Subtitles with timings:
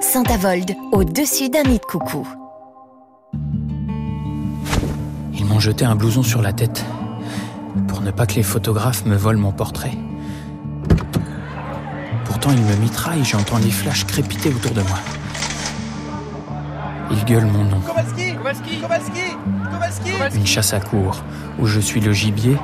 [0.00, 2.26] Saint-Avold, au-dessus d'un nid de coucou.
[5.34, 6.84] Ils m'ont jeté un blouson sur la tête
[7.86, 9.92] pour ne pas que les photographes me volent mon portrait.
[12.24, 14.98] Pourtant, ils me mitraillent, j'entends les flashs crépiter autour de moi.
[17.10, 17.80] Ils gueulent mon nom.
[20.34, 21.22] Une chasse à cour,
[21.58, 22.56] où je suis le gibier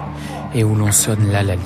[0.55, 1.61] et où l'on sonne la lali.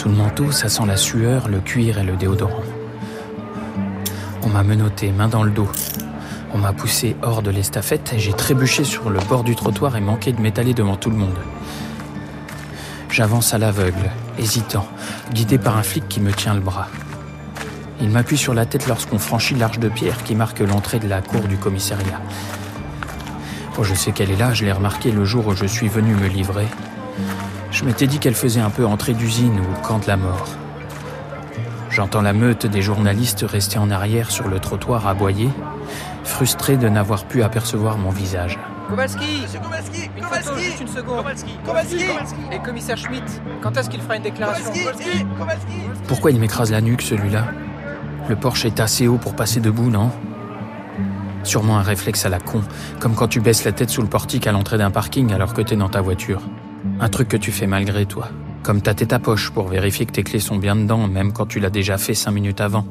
[0.00, 2.62] Sous le manteau, ça sent la sueur, le cuir et le déodorant.
[4.42, 5.68] On m'a menotté, main dans le dos.
[6.54, 10.00] On m'a poussé hors de l'estafette et j'ai trébuché sur le bord du trottoir et
[10.00, 11.36] manqué de m'étaler devant tout le monde.
[13.10, 14.88] J'avance à l'aveugle, hésitant,
[15.34, 16.88] guidé par un flic qui me tient le bras.
[18.00, 21.20] Il m'appuie sur la tête lorsqu'on franchit l'arche de pierre qui marque l'entrée de la
[21.20, 22.22] cour du commissariat.
[23.76, 26.14] Oh, je sais qu'elle est là, je l'ai remarqué le jour où je suis venu
[26.14, 26.68] me livrer.
[27.70, 30.48] Je m'étais dit qu'elle faisait un peu entrée d'usine ou camp de la mort.
[31.88, 35.48] J'entends la meute des journalistes rester en arrière sur le trottoir aboyer,
[36.24, 38.58] frustrés de n'avoir pu apercevoir mon visage.
[38.88, 41.24] Kowalski Kowalski Une photo, juste une seconde.
[41.64, 42.04] Kowalski
[42.52, 44.72] Et commissaire Schmitt, quand est-ce qu'il fera une déclaration
[46.08, 47.46] Pourquoi il m'écrase la nuque, celui-là?
[48.28, 50.10] Le Porsche est assez haut pour passer debout, non?
[51.44, 52.62] Sûrement un réflexe à la con,
[52.98, 55.62] comme quand tu baisses la tête sous le portique à l'entrée d'un parking alors que
[55.62, 56.42] t'es dans ta voiture.
[57.00, 58.28] Un truc que tu fais malgré toi.
[58.62, 61.60] Comme tâter ta poche pour vérifier que tes clés sont bien dedans, même quand tu
[61.60, 62.86] l'as déjà fait cinq minutes avant.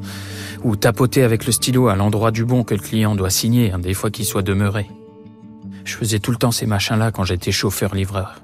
[0.64, 3.94] Ou tapoter avec le stylo à l'endroit du bon que le client doit signer, des
[3.94, 4.90] fois qu'il soit demeuré.
[5.86, 8.42] Je faisais tout le temps ces machins-là quand j'étais chauffeur-livreur.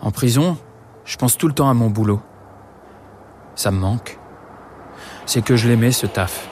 [0.00, 0.56] En prison,
[1.04, 2.20] je pense tout le temps à mon boulot.
[3.54, 4.18] Ça me manque.
[5.26, 6.48] C'est que je l'aimais, ce taf.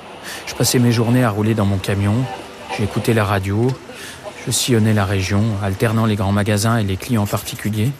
[0.46, 2.16] Je passais mes journées à rouler dans mon camion,
[2.76, 3.68] j'écoutais la radio,
[4.48, 7.92] je sillonnais la région, alternant les grands magasins et les clients particuliers.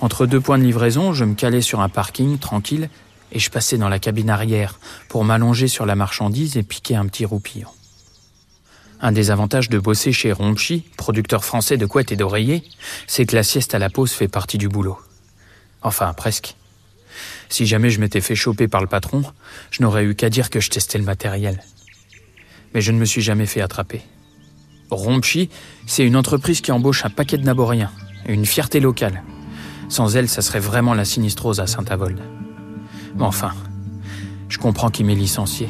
[0.00, 2.88] Entre deux points de livraison, je me calais sur un parking tranquille
[3.32, 7.06] et je passais dans la cabine arrière pour m'allonger sur la marchandise et piquer un
[7.06, 7.66] petit roupillon.
[9.00, 12.62] Un des avantages de bosser chez Rompchi, producteur français de couettes et d'oreillers,
[13.08, 15.00] c'est que la sieste à la pause fait partie du boulot.
[15.82, 16.54] Enfin, presque.
[17.48, 19.24] Si jamais je m'étais fait choper par le patron,
[19.72, 21.64] je n'aurais eu qu'à dire que je testais le matériel.
[22.74, 24.02] Mais je ne me suis jamais fait attraper.
[24.94, 25.48] Rompchi,
[25.86, 27.90] c'est une entreprise qui embauche un paquet de naboriens,
[28.28, 29.22] une fierté locale.
[29.88, 32.18] Sans elle, ça serait vraiment la sinistrose à Saint-Avold.
[33.16, 33.52] Mais enfin,
[34.48, 35.68] je comprends qu'il m'ait licencié.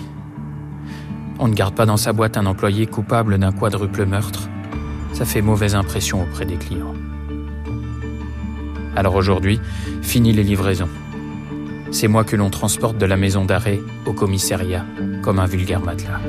[1.38, 4.48] On ne garde pas dans sa boîte un employé coupable d'un quadruple meurtre.
[5.12, 6.94] Ça fait mauvaise impression auprès des clients.
[8.94, 9.60] Alors aujourd'hui,
[10.02, 10.88] fini les livraisons.
[11.90, 14.84] C'est moi que l'on transporte de la maison d'arrêt au commissariat,
[15.22, 16.20] comme un vulgaire matelas.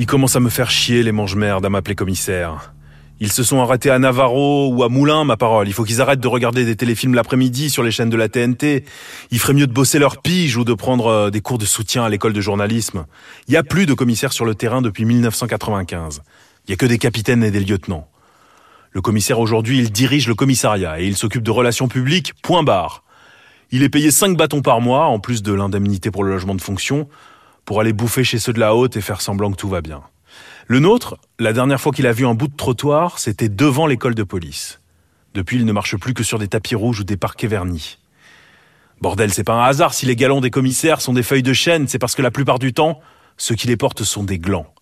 [0.00, 2.72] Ils commencent à me faire chier, les mange-merdes, à m'appeler commissaire.
[3.18, 5.66] Ils se sont arrêtés à Navarro ou à Moulins, ma parole.
[5.66, 8.84] Il faut qu'ils arrêtent de regarder des téléfilms l'après-midi sur les chaînes de la TNT.
[9.32, 12.04] Il ferait mieux de bosser leur pige ou de prendre euh, des cours de soutien
[12.04, 13.06] à l'école de journalisme.
[13.48, 16.22] Il n'y a plus de commissaires sur le terrain depuis 1995.
[16.66, 18.06] Il n'y a que des capitaines et des lieutenants.
[18.92, 23.02] Le commissaire aujourd'hui, il dirige le commissariat et il s'occupe de relations publiques, point barre.
[23.72, 26.62] Il est payé 5 bâtons par mois, en plus de l'indemnité pour le logement de
[26.62, 27.08] fonction,
[27.68, 30.00] pour aller bouffer chez ceux de la haute et faire semblant que tout va bien.
[30.68, 34.14] Le nôtre, la dernière fois qu'il a vu un bout de trottoir, c'était devant l'école
[34.14, 34.80] de police.
[35.34, 37.98] Depuis, il ne marche plus que sur des tapis rouges ou des parquets vernis.
[39.02, 41.88] Bordel, c'est pas un hasard si les galons des commissaires sont des feuilles de chêne,
[41.88, 43.00] c'est parce que la plupart du temps,
[43.36, 44.72] ceux qui les portent sont des glands.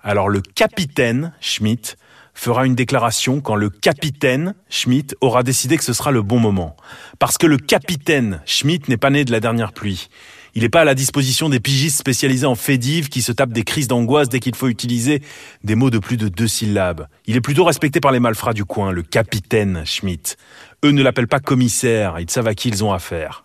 [0.00, 1.96] Alors le capitaine Schmidt
[2.32, 6.78] fera une déclaration quand le capitaine Schmidt aura décidé que ce sera le bon moment.
[7.18, 10.08] Parce que le capitaine Schmidt n'est pas né de la dernière pluie.
[10.54, 13.64] Il n'est pas à la disposition des pigistes spécialisés en fédives qui se tapent des
[13.64, 15.22] crises d'angoisse dès qu'il faut utiliser
[15.64, 17.08] des mots de plus de deux syllabes.
[17.26, 20.36] Il est plutôt respecté par les malfrats du coin, le capitaine Schmidt.
[20.84, 23.44] Eux ne l'appellent pas commissaire, ils savent à qui ils ont affaire.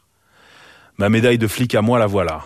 [0.98, 2.44] Ma médaille de flic à moi, la voilà.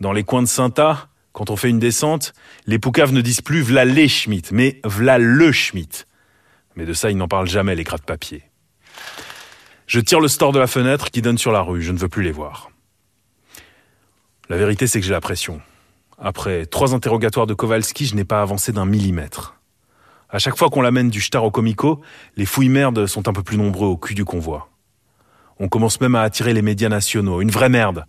[0.00, 2.32] Dans les coins de Saint-A, quand on fait une descente,
[2.66, 6.04] les poucaves ne disent plus v'là les Schmidt, mais v'là le Schmidt.
[6.74, 8.42] Mais de ça, ils n'en parlent jamais, les de papier.
[9.86, 12.08] Je tire le store de la fenêtre qui donne sur la rue, je ne veux
[12.08, 12.69] plus les voir.
[14.50, 15.60] La vérité, c'est que j'ai la pression.
[16.18, 19.54] Après trois interrogatoires de Kowalski, je n'ai pas avancé d'un millimètre.
[20.28, 22.00] À chaque fois qu'on l'amène du Star au Comico,
[22.36, 24.68] les fouilles merdes sont un peu plus nombreux au cul du convoi.
[25.60, 27.40] On commence même à attirer les médias nationaux.
[27.40, 28.06] Une vraie merde.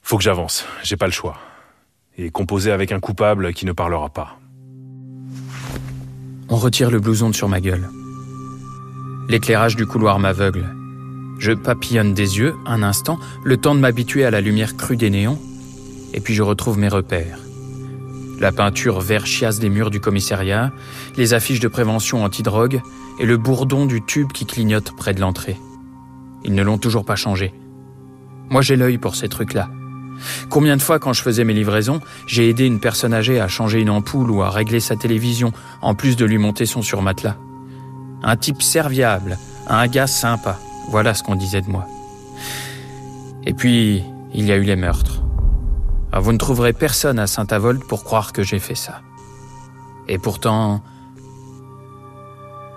[0.00, 0.64] Faut que j'avance.
[0.84, 1.38] J'ai pas le choix.
[2.16, 4.38] Et composer avec un coupable qui ne parlera pas.
[6.48, 7.88] On retire le blouson sur ma gueule.
[9.28, 10.72] L'éclairage du couloir m'aveugle.
[11.38, 15.10] Je papillonne des yeux un instant, le temps de m'habituer à la lumière crue des
[15.10, 15.38] néons,
[16.14, 17.38] et puis je retrouve mes repères.
[18.40, 20.72] La peinture vert chiasse des murs du commissariat,
[21.16, 22.80] les affiches de prévention anti-drogue
[23.18, 25.56] et le bourdon du tube qui clignote près de l'entrée.
[26.44, 27.54] Ils ne l'ont toujours pas changé.
[28.50, 29.68] Moi j'ai l'œil pour ces trucs-là.
[30.48, 33.80] Combien de fois quand je faisais mes livraisons, j'ai aidé une personne âgée à changer
[33.80, 35.52] une ampoule ou à régler sa télévision,
[35.82, 37.36] en plus de lui monter son surmatelas.
[38.22, 39.38] Un type serviable,
[39.68, 41.86] un gars sympa, voilà ce qu'on disait de moi.
[43.44, 44.02] Et puis,
[44.34, 45.22] il y a eu les meurtres.
[46.12, 49.02] Ah, vous ne trouverez personne à Saint-Avold pour croire que j'ai fait ça.
[50.08, 50.82] Et pourtant,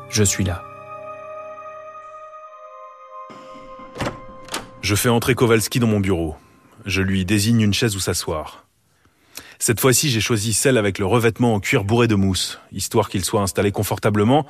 [0.09, 0.63] je suis là.
[4.81, 6.35] Je fais entrer Kowalski dans mon bureau.
[6.85, 8.65] Je lui désigne une chaise où s'asseoir.
[9.59, 13.25] Cette fois-ci, j'ai choisi celle avec le revêtement en cuir bourré de mousse, histoire qu'il
[13.25, 14.45] soit installé confortablement,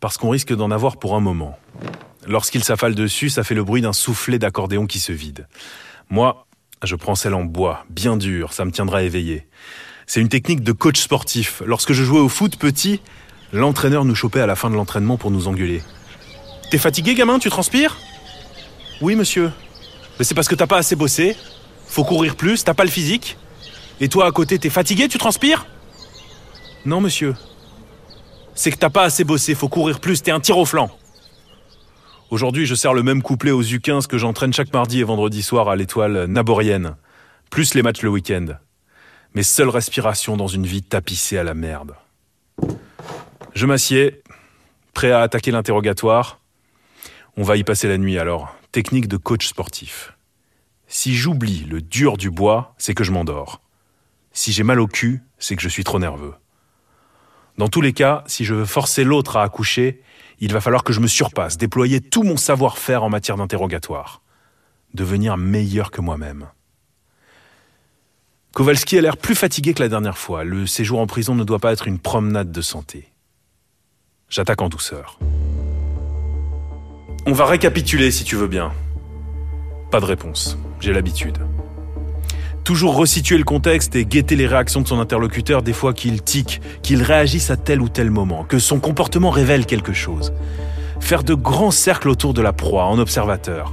[0.00, 1.58] parce qu'on risque d'en avoir pour un moment.
[2.26, 5.46] Lorsqu'il s'affale dessus, ça fait le bruit d'un soufflet d'accordéon qui se vide.
[6.10, 6.46] Moi,
[6.82, 9.46] je prends celle en bois, bien dure, ça me tiendra éveillé.
[10.06, 11.62] C'est une technique de coach sportif.
[11.64, 13.00] Lorsque je jouais au foot petit,
[13.52, 15.82] l'entraîneur nous chopait à la fin de l'entraînement pour nous engueuler.
[16.70, 17.38] T'es fatigué, gamin?
[17.38, 17.96] Tu transpires?
[19.00, 19.52] Oui, monsieur.
[20.18, 21.36] Mais c'est parce que t'as pas assez bossé.
[21.86, 23.36] Faut courir plus, t'as pas le physique.
[24.00, 25.66] Et toi, à côté, t'es fatigué Tu transpires?
[26.84, 27.34] Non, monsieur.
[28.54, 30.90] C'est que t'as pas assez bossé, faut courir plus, t'es un tir au flanc.
[32.28, 35.68] Aujourd'hui, je sers le même couplet aux U15 que j'entraîne chaque mardi et vendredi soir
[35.68, 36.96] à l'étoile naborienne,
[37.50, 38.46] plus les matchs le week-end.
[39.34, 41.94] Mes seules respirations dans une vie tapissée à la merde.
[43.54, 44.22] Je m'assieds,
[44.92, 46.40] prêt à attaquer l'interrogatoire.
[47.36, 48.56] On va y passer la nuit alors.
[48.72, 50.12] Technique de coach sportif.
[50.88, 53.60] Si j'oublie le dur du bois, c'est que je m'endors.
[54.32, 56.34] Si j'ai mal au cul, c'est que je suis trop nerveux.
[57.58, 60.02] Dans tous les cas, si je veux forcer l'autre à accoucher,
[60.40, 64.20] il va falloir que je me surpasse, déployer tout mon savoir-faire en matière d'interrogatoire,
[64.92, 66.48] devenir meilleur que moi-même.
[68.52, 70.42] Kowalski a l'air plus fatigué que la dernière fois.
[70.42, 73.12] Le séjour en prison ne doit pas être une promenade de santé.
[74.30, 75.18] J'attaque en douceur.
[77.26, 78.72] On va récapituler si tu veux bien.
[79.90, 81.38] Pas de réponse, j'ai l'habitude.
[82.66, 86.60] Toujours resituer le contexte et guetter les réactions de son interlocuteur des fois qu'il tique,
[86.82, 90.32] qu'il réagisse à tel ou tel moment, que son comportement révèle quelque chose.
[90.98, 93.72] Faire de grands cercles autour de la proie en observateur.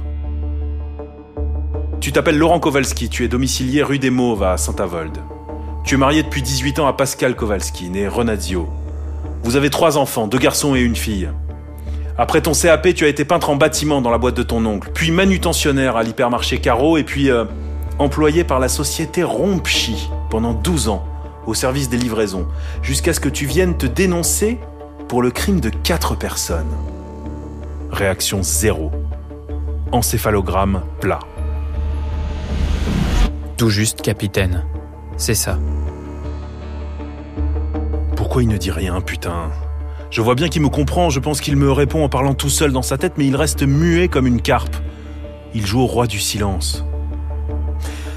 [2.00, 5.18] Tu t'appelles Laurent Kowalski, tu es domicilié rue des Mauves à Saint-Avold.
[5.84, 8.68] Tu es marié depuis 18 ans à Pascal Kowalski, né Renazio.
[9.42, 11.30] Vous avez trois enfants, deux garçons et une fille.
[12.16, 14.92] Après ton CAP, tu as été peintre en bâtiment dans la boîte de ton oncle,
[14.94, 17.44] puis manutentionnaire à l'hypermarché Caro, et puis euh,
[17.98, 21.04] employé par la société Rompchi pendant 12 ans
[21.46, 22.46] au service des livraisons,
[22.82, 24.58] jusqu'à ce que tu viennes te dénoncer
[25.08, 26.72] pour le crime de 4 personnes.
[27.90, 28.90] Réaction zéro.
[29.92, 31.20] Encéphalogramme plat.
[33.56, 34.64] Tout juste, capitaine.
[35.16, 35.58] C'est ça.
[38.16, 39.50] Pourquoi il ne dit rien, putain?
[40.10, 42.72] Je vois bien qu'il me comprend, je pense qu'il me répond en parlant tout seul
[42.72, 44.76] dans sa tête, mais il reste muet comme une carpe.
[45.54, 46.84] Il joue au roi du silence.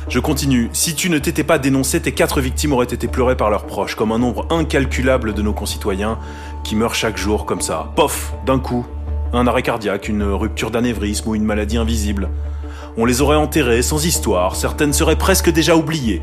[0.10, 0.70] Je continue.
[0.72, 3.96] Si tu ne t'étais pas dénoncé, tes quatre victimes auraient été pleurées par leurs proches,
[3.96, 6.18] comme un nombre incalculable de nos concitoyens
[6.64, 7.92] qui meurent chaque jour comme ça.
[7.98, 8.86] Pof, d'un coup.
[9.34, 12.30] Un arrêt cardiaque, une rupture d'anévrisme ou une maladie invisible.
[12.96, 16.22] On les aurait enterrées sans histoire, certaines seraient presque déjà oubliées.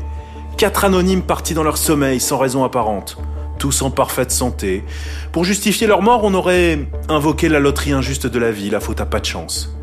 [0.57, 3.19] Quatre anonymes partis dans leur sommeil sans raison apparente,
[3.59, 4.83] tous en parfaite santé.
[5.31, 8.99] Pour justifier leur mort, on aurait invoqué la loterie injuste de la vie, la faute
[8.99, 9.77] à pas de chance.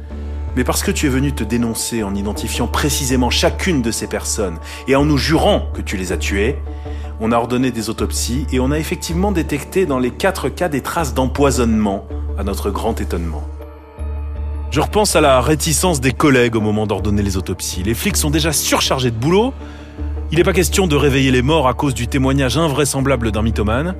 [0.56, 4.58] Mais parce que tu es venu te dénoncer en identifiant précisément chacune de ces personnes
[4.86, 6.56] et en nous jurant que tu les as tuées,
[7.20, 10.80] on a ordonné des autopsies et on a effectivement détecté dans les quatre cas des
[10.80, 12.06] traces d'empoisonnement,
[12.38, 13.42] à notre grand étonnement.
[14.70, 17.82] Je repense à la réticence des collègues au moment d'ordonner les autopsies.
[17.82, 19.52] Les flics sont déjà surchargés de boulot.
[20.30, 23.94] Il n'est pas question de réveiller les morts à cause du témoignage invraisemblable d'un mythomane.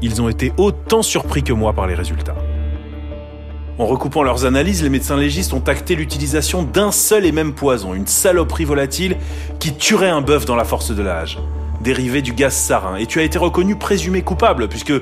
[0.00, 2.36] Ils ont été autant surpris que moi par les résultats.
[3.78, 7.94] En recoupant leurs analyses, les médecins légistes ont acté l'utilisation d'un seul et même poison,
[7.94, 9.16] une saloperie volatile
[9.60, 11.38] qui tuerait un bœuf dans la force de l'âge,
[11.80, 12.96] dérivé du gaz sarin.
[12.96, 14.94] Et tu as été reconnu présumé coupable, puisque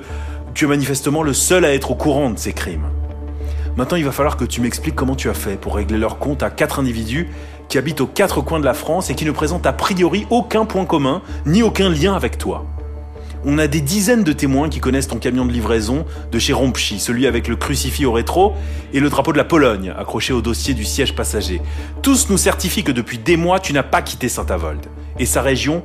[0.52, 2.85] tu es manifestement le seul à être au courant de ces crimes.
[3.78, 6.42] Maintenant, il va falloir que tu m'expliques comment tu as fait pour régler leur compte
[6.42, 7.30] à quatre individus
[7.71, 10.66] qui habitent aux quatre coins de la France et qui ne présentent a priori aucun
[10.66, 12.66] point commun, ni aucun lien avec toi.
[13.45, 16.99] On a des dizaines de témoins qui connaissent ton camion de livraison de chez Rompchi,
[16.99, 18.55] celui avec le crucifix au rétro
[18.93, 21.61] et le drapeau de la Pologne accroché au dossier du siège passager.
[22.02, 24.87] Tous nous certifient que depuis des mois, tu n'as pas quitté Saint-Avold
[25.19, 25.83] et sa région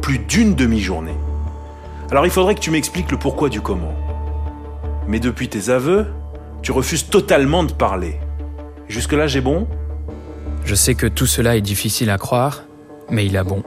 [0.00, 1.16] plus d'une demi-journée.
[2.10, 3.94] Alors il faudrait que tu m'expliques le pourquoi du comment.
[5.06, 6.06] Mais depuis tes aveux,
[6.62, 8.18] tu refuses totalement de parler.
[8.88, 9.66] Jusque-là, j'ai bon?
[10.64, 12.64] Je sais que tout cela est difficile à croire,
[13.10, 13.62] mais il a bon.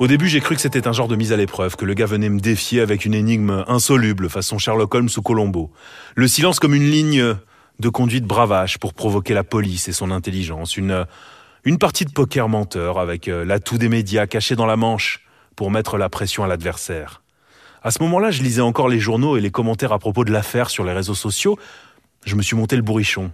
[0.00, 2.06] Au début, j'ai cru que c'était un genre de mise à l'épreuve, que le gars
[2.06, 5.70] venait me défier avec une énigme insoluble, façon Sherlock Holmes ou Colombo.
[6.14, 7.36] Le silence comme une ligne
[7.80, 11.04] de conduite bravache pour provoquer la police et son intelligence, une,
[11.64, 15.20] Une partie de poker menteur avec euh, l'atout des médias caché dans la manche
[15.54, 17.22] pour mettre la pression à l'adversaire.
[17.82, 20.70] À ce moment-là, je lisais encore les journaux et les commentaires à propos de l'affaire
[20.70, 21.58] sur les réseaux sociaux.
[22.24, 23.32] Je me suis monté le bourrichon.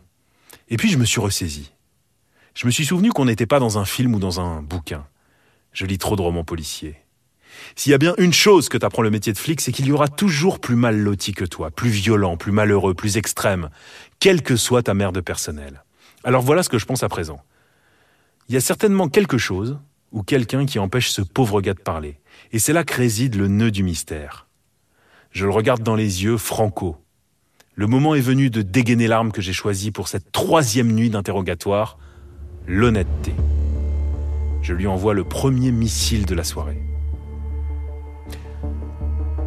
[0.69, 1.71] Et puis je me suis ressaisi.
[2.55, 5.05] Je me suis souvenu qu'on n'était pas dans un film ou dans un bouquin.
[5.77, 6.97] Je lis trop de romans policiers.
[7.75, 9.93] S'il y a bien une chose que t'apprends le métier de flic, c'est qu'il y
[9.93, 13.69] aura toujours plus mal loti que toi, plus violent, plus malheureux, plus extrême,
[14.19, 15.85] quelle que soit ta mère de personnel.
[16.25, 17.43] Alors voilà ce que je pense à présent.
[18.49, 19.79] Il y a certainement quelque chose
[20.13, 22.21] ou quelqu'un qui empêche ce pauvre gars de parler.
[22.53, 24.47] Et c'est là que réside le nœud du mystère.
[25.31, 26.97] Je le regarde dans les yeux, Franco.
[27.75, 31.99] Le moment est venu de dégainer l'arme que j'ai choisie pour cette troisième nuit d'interrogatoire,
[32.67, 33.35] l'honnêteté.
[34.67, 36.83] Je lui envoie le premier missile de la soirée.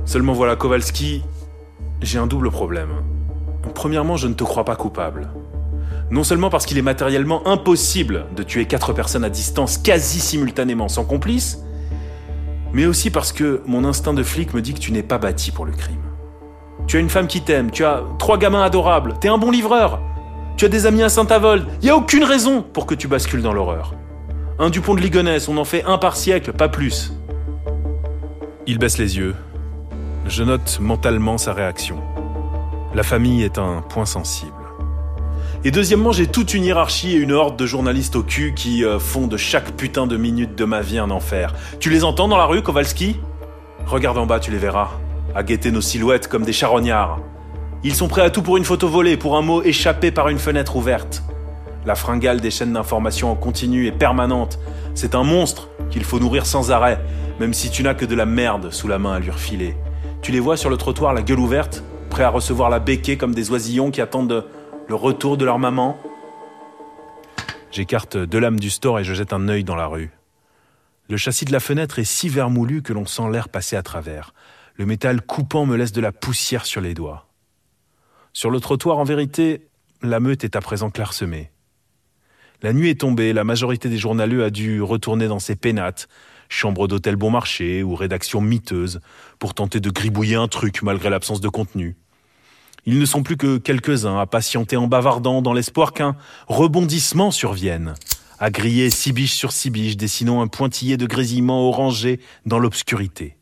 [0.06, 1.26] Seulement voilà, Kowalski,
[2.02, 2.88] j'ai un double problème.
[3.76, 5.30] Premièrement, je ne te crois pas coupable.
[6.10, 10.88] Non seulement parce qu'il est matériellement impossible de tuer quatre personnes à distance quasi simultanément
[10.88, 11.66] sans complice,
[12.72, 15.52] mais aussi parce que mon instinct de flic me dit que tu n'es pas bâti
[15.52, 16.00] pour le crime.
[16.88, 20.00] Tu as une femme qui t'aime, tu as trois gamins adorables, t'es un bon livreur,
[20.56, 23.42] tu as des amis à Saint-Avold, il n'y a aucune raison pour que tu bascules
[23.42, 23.96] dans l'horreur.
[24.62, 27.14] Un Dupont de Ligonnès, on en fait un par siècle, pas plus.
[28.68, 29.34] Il baisse les yeux.
[30.28, 31.98] Je note mentalement sa réaction.
[32.94, 34.52] La famille est un point sensible.
[35.64, 39.00] Et deuxièmement, j'ai toute une hiérarchie et une horde de journalistes au cul qui euh,
[39.00, 41.54] font de chaque putain de minute de ma vie un enfer.
[41.80, 43.16] Tu les entends dans la rue, Kowalski?
[43.86, 44.90] Regarde en bas, tu les verras.
[45.36, 47.22] À guetter nos silhouettes comme des charognards.
[47.86, 50.40] Ils sont prêts à tout pour une photo volée, pour un mot échappé par une
[50.40, 51.24] fenêtre ouverte.
[51.90, 54.60] La fringale des chaînes d'information en continu est permanente.
[54.94, 57.04] C'est un monstre qu'il faut nourrir sans arrêt,
[57.40, 59.76] même si tu n'as que de la merde sous la main à lui refiler.
[60.22, 63.34] Tu les vois sur le trottoir, la gueule ouverte, prêts à recevoir la béquée comme
[63.34, 64.46] des oisillons qui attendent de
[64.88, 65.98] le retour de leur maman.
[67.72, 70.12] J'écarte deux lames du store et je jette un œil dans la rue.
[71.10, 74.36] Le châssis de la fenêtre est si vermoulu que l'on sent l'air passer à travers.
[74.76, 77.26] Le métal coupant me laisse de la poussière sur les doigts.
[78.32, 79.70] Sur le trottoir, en vérité,
[80.04, 81.50] la meute est à présent clairsemée.
[82.62, 86.10] La nuit est tombée, la majorité des journaleux a dû retourner dans ses pénates,
[86.50, 89.00] chambres d'hôtel bon marché ou rédactions miteuses,
[89.40, 91.96] pour tenter de gribouiller un truc malgré l'absence de contenu.
[92.86, 97.94] Ils ne sont plus que quelques-uns à patienter en bavardant dans l'espoir qu'un rebondissement survienne,
[98.40, 103.38] à griller six sur six dessinant un pointillé de grésillement orangé dans l'obscurité.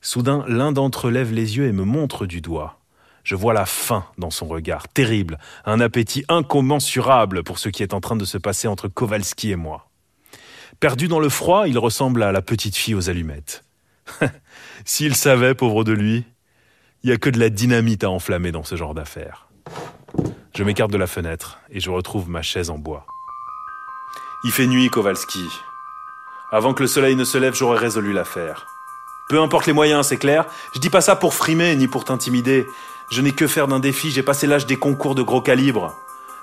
[0.00, 2.81] Soudain, l'un d'entre eux lève les yeux et me montre du doigt.
[3.24, 7.94] Je vois la faim dans son regard, terrible, un appétit incommensurable pour ce qui est
[7.94, 9.88] en train de se passer entre Kowalski et moi.
[10.80, 13.64] Perdu dans le froid, il ressemble à la petite fille aux allumettes.
[14.84, 16.24] S'il savait, pauvre de lui,
[17.04, 19.46] il n'y a que de la dynamite à enflammer dans ce genre d'affaires.
[20.54, 23.06] Je m'écarte de la fenêtre et je retrouve ma chaise en bois.
[24.44, 25.46] Il fait nuit, Kowalski.
[26.50, 28.66] Avant que le soleil ne se lève, j'aurais résolu l'affaire.
[29.28, 30.44] Peu importe les moyens, c'est clair.
[30.74, 32.66] Je dis pas ça pour frimer ni pour t'intimider.
[33.12, 35.94] Je n'ai que faire d'un défi, j'ai passé l'âge des concours de gros calibre.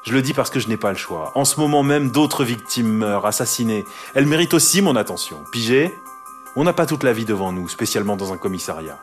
[0.03, 1.31] Je le dis parce que je n'ai pas le choix.
[1.33, 3.85] En ce moment même, d'autres victimes meurent, assassinées.
[4.13, 5.43] Elles méritent aussi mon attention.
[5.51, 5.97] Pigé
[6.55, 8.99] On n'a pas toute la vie devant nous, spécialement dans un commissariat.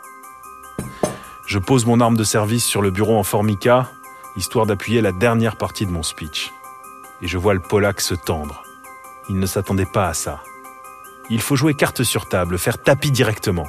[1.44, 3.90] Je pose mon arme de service sur le bureau en formica,
[4.36, 6.52] histoire d'appuyer la dernière partie de mon speech.
[7.20, 8.62] Et je vois le Polac se tendre.
[9.28, 10.40] Il ne s'attendait pas à ça.
[11.30, 13.66] Il faut jouer carte sur table, faire tapis directement.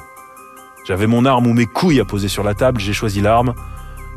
[0.84, 3.54] J'avais mon arme ou mes couilles à poser sur la table, j'ai choisi l'arme.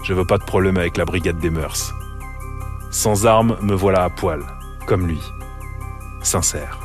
[0.04, 1.94] Je veux pas de problème avec la brigade des mœurs.
[2.90, 4.42] Sans arme, me voilà à poil,
[4.88, 5.22] comme lui.
[6.22, 6.80] Sincère.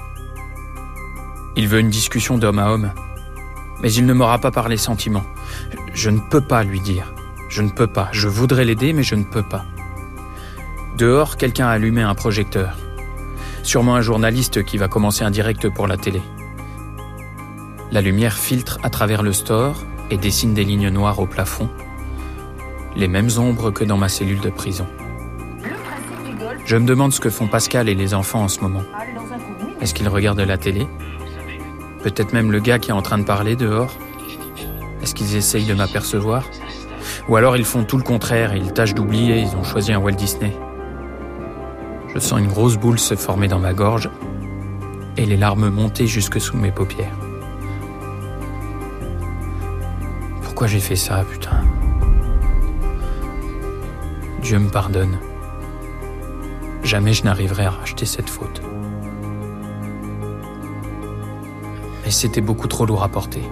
[1.57, 2.93] Il veut une discussion d'homme à homme.
[3.83, 5.25] Mais il ne m'aura pas parlé sentiment.
[5.95, 7.13] Je ne peux pas lui dire.
[7.49, 8.09] Je ne peux pas.
[8.13, 9.65] Je voudrais l'aider, mais je ne peux pas.
[10.99, 12.77] Dehors, quelqu'un a allumé un projecteur.
[13.63, 16.23] Sûrement un journaliste qui va commencer un direct pour la télé.
[17.91, 21.71] La lumière filtre à travers le store et dessine des lignes noires au plafond.
[22.97, 24.87] Les mêmes ombres que dans ma cellule de prison.
[26.65, 28.83] Je me demande ce que font Pascal et les enfants en ce moment.
[29.83, 30.89] Est-ce qu'ils regardent la télé?
[32.03, 33.93] Peut-être même le gars qui est en train de parler dehors?
[35.03, 36.45] Est-ce qu'ils essayent de m'apercevoir?
[37.29, 39.99] Ou alors ils font tout le contraire et ils tâchent d'oublier, ils ont choisi un
[39.99, 40.57] Walt Disney.
[42.15, 44.09] Je sens une grosse boule se former dans ma gorge
[45.19, 47.15] et les larmes monter jusque sous mes paupières.
[50.43, 51.63] Pourquoi j'ai fait ça, putain?
[54.47, 55.19] Dieu me pardonne.
[56.85, 58.63] Jamais je n'arriverai à racheter cette faute.
[62.05, 63.43] Mais c'était beaucoup trop lourd à porter.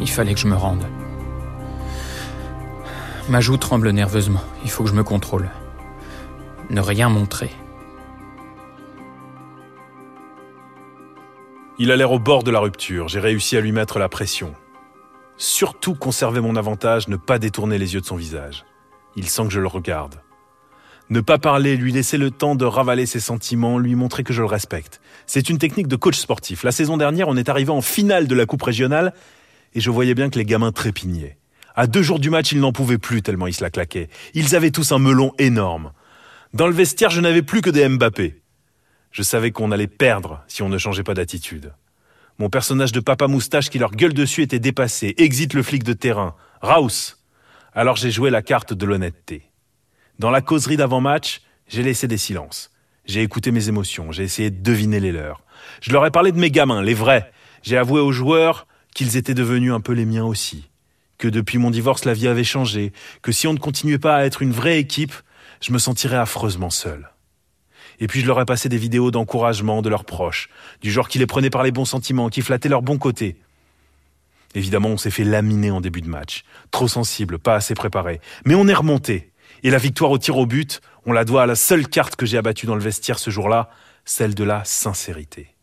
[0.00, 0.84] Il fallait que je me rende.
[3.28, 4.42] Ma joue tremble nerveusement.
[4.64, 5.48] Il faut que je me contrôle.
[6.70, 7.52] Ne rien montrer.
[11.78, 14.56] Il a l'air au bord de la rupture, j'ai réussi à lui mettre la pression.
[15.36, 18.64] Surtout conserver mon avantage, ne pas détourner les yeux de son visage.
[19.14, 20.20] Il sent que je le regarde.
[21.10, 24.40] Ne pas parler, lui laisser le temps de ravaler ses sentiments, lui montrer que je
[24.40, 25.00] le respecte.
[25.26, 26.62] C'est une technique de coach sportif.
[26.62, 29.12] La saison dernière, on est arrivé en finale de la Coupe régionale
[29.74, 31.36] et je voyais bien que les gamins trépignaient.
[31.74, 34.08] À deux jours du match, ils n'en pouvaient plus tellement ils se la claquaient.
[34.34, 35.92] Ils avaient tous un melon énorme.
[36.54, 38.42] Dans le vestiaire, je n'avais plus que des Mbappé.
[39.10, 41.72] Je savais qu'on allait perdre si on ne changeait pas d'attitude.
[42.38, 45.14] Mon personnage de papa moustache qui leur gueule dessus était dépassé.
[45.18, 46.34] Exit le flic de terrain.
[46.60, 47.18] Raus.
[47.74, 49.51] Alors j'ai joué la carte de l'honnêteté.
[50.22, 52.70] Dans la causerie d'avant-match, j'ai laissé des silences.
[53.06, 55.42] J'ai écouté mes émotions, j'ai essayé de deviner les leurs.
[55.80, 57.32] Je leur ai parlé de mes gamins, les vrais.
[57.64, 60.70] J'ai avoué aux joueurs qu'ils étaient devenus un peu les miens aussi.
[61.18, 62.92] Que depuis mon divorce, la vie avait changé.
[63.20, 65.12] Que si on ne continuait pas à être une vraie équipe,
[65.60, 67.10] je me sentirais affreusement seul.
[67.98, 70.50] Et puis je leur ai passé des vidéos d'encouragement de leurs proches,
[70.82, 73.38] du genre qui les prenaient par les bons sentiments, qui flattaient leur bon côté.
[74.54, 76.44] Évidemment, on s'est fait laminer en début de match.
[76.70, 78.20] Trop sensible, pas assez préparé.
[78.44, 79.31] Mais on est remonté.
[79.62, 82.26] Et la victoire au tir au but, on la doit à la seule carte que
[82.26, 83.70] j'ai abattue dans le vestiaire ce jour-là,
[84.04, 85.54] celle de la sincérité.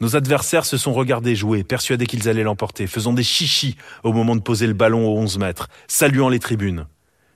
[0.00, 4.34] Nos adversaires se sont regardés jouer, persuadés qu'ils allaient l'emporter, faisant des chichis au moment
[4.34, 6.86] de poser le ballon aux 11 mètres, saluant les tribunes.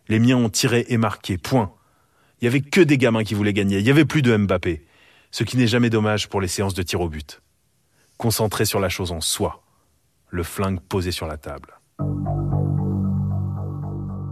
[0.09, 1.73] Les miens ont tiré et marqué, point.
[2.41, 4.85] Il y avait que des gamins qui voulaient gagner, il y avait plus de Mbappé,
[5.31, 7.41] ce qui n'est jamais dommage pour les séances de tir au but.
[8.17, 9.63] Concentré sur la chose en soi,
[10.31, 11.79] le flingue posé sur la table.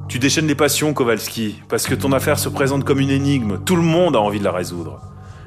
[0.07, 3.59] Tu déchaînes les passions, Kowalski, parce que ton affaire se présente comme une énigme.
[3.65, 5.01] Tout le monde a envie de la résoudre.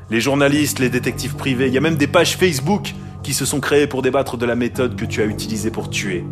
[0.10, 3.60] Les journalistes, les détectives privés, il y a même des pages Facebook qui se sont
[3.60, 6.26] créées pour débattre de la méthode que tu as utilisée pour tuer.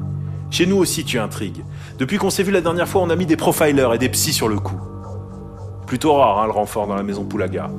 [0.50, 1.63] Chez nous aussi, tu intrigues.
[2.00, 4.34] Depuis qu'on s'est vu la dernière fois, on a mis des profilers et des psys
[4.34, 4.79] sur le coup.
[5.86, 7.70] Plutôt rare, hein, le renfort dans la maison Poulaga.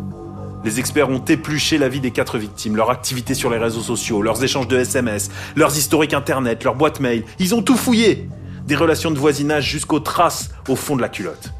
[0.64, 4.22] Les experts ont épluché la vie des quatre victimes, leur activité sur les réseaux sociaux,
[4.22, 7.24] leurs échanges de SMS, leurs historiques internet, leurs boîtes mail.
[7.38, 8.28] Ils ont tout fouillé
[8.66, 11.52] des relations de voisinage jusqu'aux traces au fond de la culotte.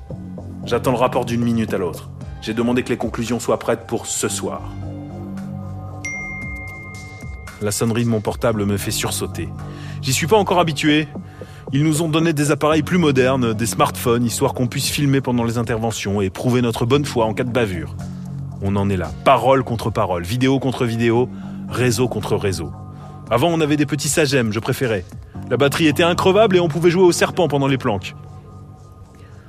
[0.64, 2.11] J'attends le rapport d'une minute à l'autre.
[2.42, 4.62] J'ai demandé que les conclusions soient prêtes pour ce soir.
[7.62, 9.49] La sonnerie de mon portable me fait sursauter.
[10.03, 11.09] J'y suis pas encore habitué.
[11.73, 15.45] Ils nous ont donné des appareils plus modernes, des smartphones, histoire qu'on puisse filmer pendant
[15.45, 17.97] les interventions et prouver notre bonne foi en cas de bavure.
[18.62, 19.11] On en est là.
[19.25, 21.29] Parole contre parole, vidéo contre vidéo,
[21.69, 22.73] réseau contre réseau.
[23.31, 25.05] Avant, on avait des petits sagem, je préférais.
[25.49, 28.15] La batterie était increvable et on pouvait jouer au serpent pendant les planques.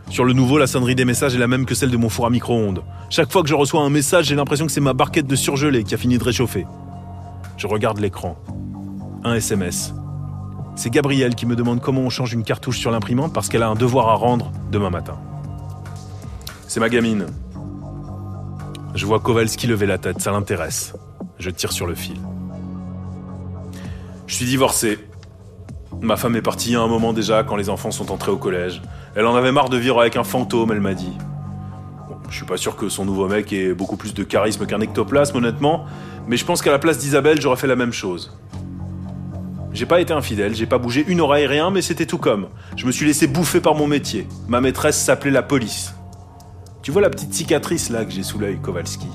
[0.10, 2.26] Sur le nouveau, la sonnerie des messages est la même que celle de mon four
[2.28, 2.84] à micro-ondes.
[3.10, 5.84] Chaque fois que je reçois un message, j'ai l'impression que c'est ma barquette de surgelé
[5.84, 6.66] qui a fini de réchauffer.
[7.58, 8.38] Je regarde l'écran.
[9.24, 9.94] Un SMS.
[10.76, 13.68] C'est Gabrielle qui me demande comment on change une cartouche sur l'imprimante parce qu'elle a
[13.68, 15.18] un devoir à rendre demain matin.
[16.68, 17.26] C'est ma gamine.
[18.94, 20.94] Je vois Kowalski lever la tête, ça l'intéresse.
[21.40, 22.18] Je tire sur le fil.
[24.28, 25.00] Je suis divorcé.
[26.02, 28.82] Ma femme est partie il un moment déjà quand les enfants sont entrés au collège.
[29.16, 31.12] Elle en avait marre de vivre avec un fantôme, elle m'a dit.
[32.08, 34.80] Bon, je suis pas sûr que son nouveau mec ait beaucoup plus de charisme qu'un
[34.80, 35.86] ectoplasme, honnêtement,
[36.28, 38.38] mais je pense qu'à la place d'Isabelle, j'aurais fait la même chose.
[39.74, 42.48] J'ai pas été infidèle, j'ai pas bougé une oreille, rien, mais c'était tout comme.
[42.76, 44.28] Je me suis laissé bouffer par mon métier.
[44.48, 45.94] Ma maîtresse s'appelait la police.
[46.84, 49.08] Tu vois la petite cicatrice là que j'ai sous l'œil, Kowalski?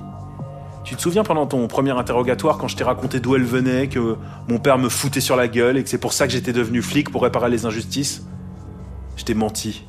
[0.85, 4.17] Tu te souviens pendant ton premier interrogatoire quand je t'ai raconté d'où elle venait, que
[4.49, 6.83] mon père me foutait sur la gueule et que c'est pour ça que j'étais devenu
[6.83, 8.27] flic pour réparer les injustices?
[9.17, 9.85] Je t'ai menti.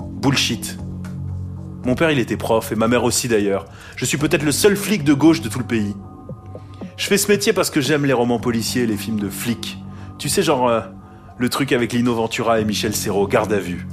[0.00, 0.78] Bullshit.
[1.84, 3.64] Mon père il était prof et ma mère aussi d'ailleurs.
[3.96, 5.94] Je suis peut-être le seul flic de gauche de tout le pays.
[6.96, 9.78] Je fais ce métier parce que j'aime les romans policiers et les films de flics.
[10.18, 10.80] Tu sais genre euh,
[11.38, 13.86] le truc avec Lino Ventura et Michel Serrault, garde à vue.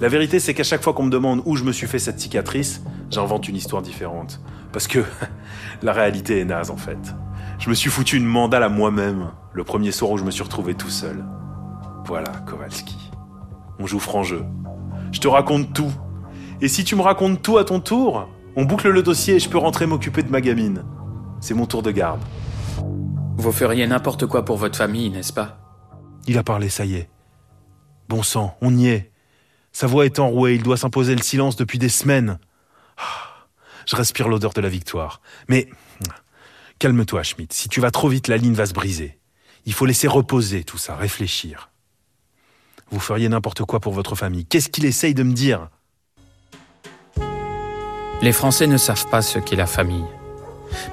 [0.00, 2.20] La vérité c'est qu'à chaque fois qu'on me demande où je me suis fait cette
[2.20, 4.40] cicatrice, j'invente une histoire différente.
[4.72, 5.00] Parce que
[5.82, 6.98] la réalité est naze en fait.
[7.58, 10.42] Je me suis foutu une mandale à moi-même le premier soir où je me suis
[10.42, 11.24] retrouvé tout seul.
[12.04, 13.10] Voilà, Kowalski.
[13.78, 14.44] On joue franc jeu.
[15.12, 15.92] Je te raconte tout.
[16.60, 19.48] Et si tu me racontes tout à ton tour, on boucle le dossier et je
[19.48, 20.84] peux rentrer m'occuper de ma gamine.
[21.40, 22.20] C'est mon tour de garde.
[23.36, 25.58] Vous feriez n'importe quoi pour votre famille, n'est-ce pas?
[26.26, 27.08] Il a parlé, ça y est.
[28.08, 29.12] Bon sang, on y est.
[29.72, 32.38] Sa voix est enrouée, il doit s'imposer le silence depuis des semaines.
[32.96, 33.27] Ah.
[33.88, 35.22] Je respire l'odeur de la victoire.
[35.48, 35.66] Mais
[36.78, 37.54] calme-toi, Schmidt.
[37.54, 39.18] Si tu vas trop vite, la ligne va se briser.
[39.64, 41.70] Il faut laisser reposer tout ça, réfléchir.
[42.90, 44.44] Vous feriez n'importe quoi pour votre famille.
[44.44, 45.68] Qu'est-ce qu'il essaye de me dire?
[48.20, 50.04] Les Français ne savent pas ce qu'est la famille.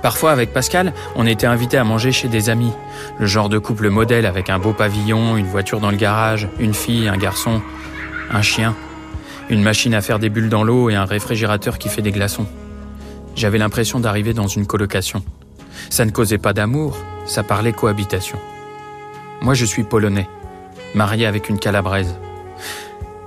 [0.01, 2.71] Parfois, avec Pascal, on était invité à manger chez des amis.
[3.19, 6.73] Le genre de couple modèle avec un beau pavillon, une voiture dans le garage, une
[6.73, 7.61] fille, un garçon,
[8.29, 8.73] un chien,
[9.49, 12.47] une machine à faire des bulles dans l'eau et un réfrigérateur qui fait des glaçons.
[13.35, 15.23] J'avais l'impression d'arriver dans une colocation.
[15.89, 18.39] Ça ne causait pas d'amour, ça parlait cohabitation.
[19.41, 20.29] Moi, je suis polonais,
[20.93, 22.15] marié avec une calabraise.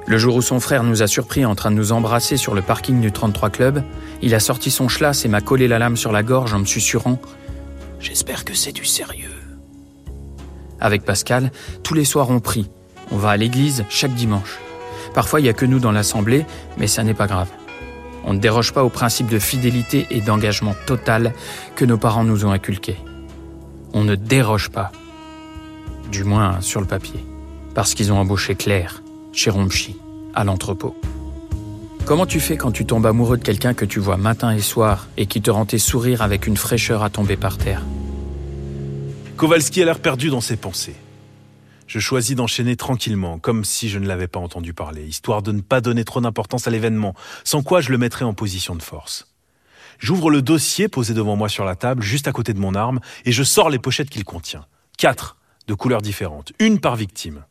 [0.06, 2.62] Le jour où son frère nous a surpris en train de nous embrasser sur le
[2.62, 3.84] parking du 33 Club,
[4.22, 6.64] il a sorti son schlass et m'a collé la lame sur la gorge en me
[6.64, 7.18] susurrant
[8.00, 9.28] J'espère que c'est du sérieux.
[10.80, 12.70] Avec Pascal, tous les soirs on prie.
[13.10, 14.58] On va à l'église chaque dimanche.
[15.12, 16.46] Parfois, il n'y a que nous dans l'assemblée,
[16.78, 17.48] mais ça n'est pas grave.
[18.28, 21.32] On ne déroge pas au principe de fidélité et d'engagement total
[21.76, 22.98] que nos parents nous ont inculqués.
[23.94, 24.92] On ne déroge pas.
[26.12, 27.24] Du moins sur le papier.
[27.74, 29.96] Parce qu'ils ont embauché Claire, chez Romchi,
[30.34, 30.94] à l'entrepôt.
[32.04, 35.08] Comment tu fais quand tu tombes amoureux de quelqu'un que tu vois matin et soir
[35.16, 37.82] et qui te rend tes sourires avec une fraîcheur à tomber par terre?
[39.38, 40.96] Kowalski a l'air perdu dans ses pensées.
[41.88, 45.62] Je choisis d'enchaîner tranquillement, comme si je ne l'avais pas entendu parler, histoire de ne
[45.62, 49.32] pas donner trop d'importance à l'événement, sans quoi je le mettrais en position de force.
[49.98, 53.00] J'ouvre le dossier posé devant moi sur la table, juste à côté de mon arme,
[53.24, 54.66] et je sors les pochettes qu'il contient.
[54.98, 57.44] Quatre, de couleurs différentes, une par victime.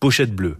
[0.00, 0.58] Pochette bleue.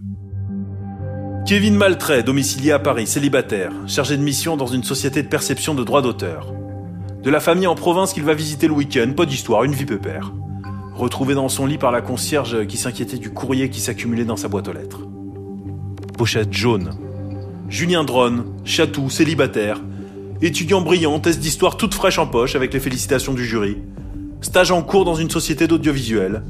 [1.45, 5.83] Kevin Maltrait, domicilié à Paris, célibataire, chargé de mission dans une société de perception de
[5.83, 6.53] droits d'auteur.
[7.21, 10.31] De la famille en province qu'il va visiter le week-end, pas d'histoire, une vie pépère.
[10.97, 14.47] Retrouvé dans son lit par la concierge qui s'inquiétait du courrier qui s'accumulait dans sa
[14.47, 15.01] boîte aux lettres.
[16.17, 16.89] Pochette jaune.
[17.69, 19.79] Julien Drone, chatou, célibataire.
[20.41, 23.77] Étudiant brillant, test d'histoire toute fraîche en poche avec les félicitations du jury.
[24.41, 26.41] Stage en cours dans une société d'audiovisuel.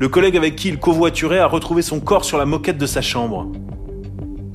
[0.00, 3.02] Le collègue avec qui il covoiturait a retrouvé son corps sur la moquette de sa
[3.02, 3.52] chambre.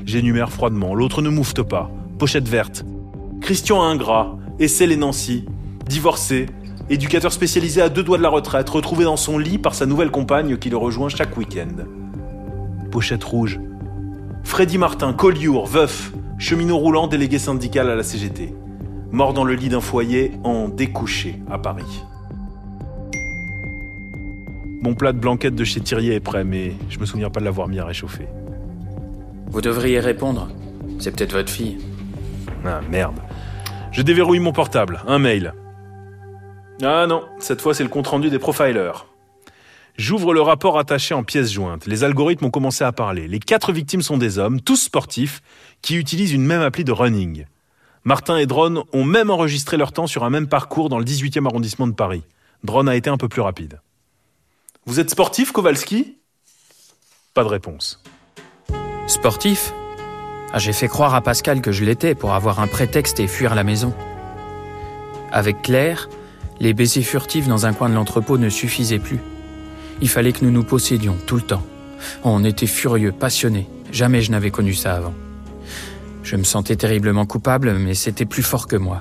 [0.05, 1.89] J'énumère froidement, l'autre ne moufte pas.
[2.19, 2.83] Pochette verte.
[3.39, 5.45] Christian Ingrat, Essel et Nancy,
[5.87, 6.47] divorcé,
[6.89, 10.11] éducateur spécialisé à deux doigts de la retraite, retrouvé dans son lit par sa nouvelle
[10.11, 11.85] compagne qui le rejoint chaque week-end.
[12.91, 13.59] Pochette rouge.
[14.43, 18.53] Freddy Martin, Collioure, veuf, cheminot roulant, délégué syndical à la CGT.
[19.11, 22.03] Mort dans le lit d'un foyer en découché à Paris.
[24.81, 27.45] Mon plat de blanquette de chez Thirier est prêt, mais je me souviens pas de
[27.45, 28.27] l'avoir mis à réchauffer.
[29.49, 30.47] Vous devriez répondre.
[30.99, 31.77] C'est peut-être votre fille.
[32.65, 33.19] Ah merde.
[33.91, 35.01] Je déverrouille mon portable.
[35.07, 35.53] Un mail.
[36.81, 39.05] Ah non, cette fois c'est le compte-rendu des profilers.
[39.97, 41.87] J'ouvre le rapport attaché en pièces jointes.
[41.87, 43.27] Les algorithmes ont commencé à parler.
[43.27, 45.41] Les quatre victimes sont des hommes, tous sportifs,
[45.81, 47.45] qui utilisent une même appli de running.
[48.03, 51.47] Martin et Drone ont même enregistré leur temps sur un même parcours dans le 18e
[51.47, 52.23] arrondissement de Paris.
[52.63, 53.81] Drone a été un peu plus rapide.
[54.85, 56.17] Vous êtes sportif, Kowalski?
[57.33, 58.01] Pas de réponse.
[59.07, 59.73] Sportif?
[60.53, 63.55] Ah, J'ai fait croire à Pascal que je l'étais pour avoir un prétexte et fuir
[63.55, 63.93] la maison.
[65.31, 66.07] Avec Claire,
[66.59, 69.19] les baisers furtifs dans un coin de l'entrepôt ne suffisaient plus.
[70.01, 71.63] Il fallait que nous nous possédions tout le temps.
[72.23, 73.67] On était furieux, passionnés.
[73.91, 75.13] Jamais je n'avais connu ça avant.
[76.23, 78.99] Je me sentais terriblement coupable, mais c'était plus fort que moi.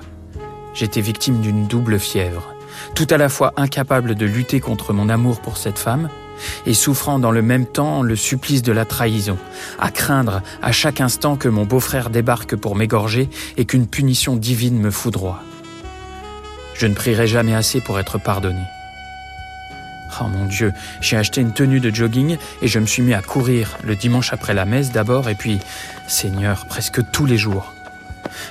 [0.73, 2.53] J'étais victime d'une double fièvre,
[2.95, 6.09] tout à la fois incapable de lutter contre mon amour pour cette femme,
[6.65, 9.37] et souffrant dans le même temps le supplice de la trahison,
[9.79, 14.79] à craindre à chaque instant que mon beau-frère débarque pour m'égorger et qu'une punition divine
[14.79, 15.41] me foudroie.
[16.77, 18.61] Je ne prierai jamais assez pour être pardonné.
[20.21, 23.21] Oh mon Dieu, j'ai acheté une tenue de jogging et je me suis mis à
[23.21, 25.59] courir le dimanche après la messe d'abord et puis,
[26.07, 27.73] Seigneur, presque tous les jours.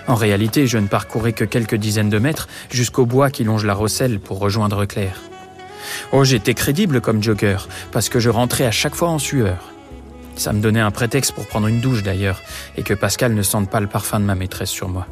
[0.06, 3.74] En réalité, je ne parcourais que quelques dizaines de mètres jusqu'au bois qui longe la
[3.74, 5.20] Rosselle pour rejoindre Claire.
[6.12, 7.58] Oh, j'étais crédible comme jogger
[7.92, 9.72] parce que je rentrais à chaque fois en sueur.
[10.36, 12.42] Ça me donnait un prétexte pour prendre une douche d'ailleurs
[12.76, 15.06] et que Pascal ne sente pas le parfum de ma maîtresse sur moi.